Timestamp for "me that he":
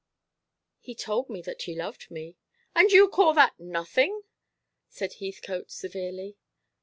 1.29-1.75